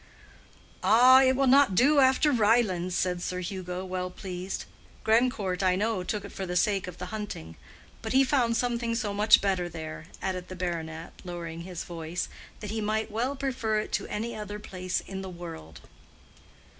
[0.81, 1.21] "Ah!
[1.21, 4.65] it will not do after Ryelands," said Sir Hugo, well pleased.
[5.03, 7.55] "Grandcourt, I know, took it for the sake of the hunting.
[8.01, 12.29] But he found something so much better there," added the baronet, lowering his voice,
[12.61, 15.81] "that he might well prefer it to any other place in the world."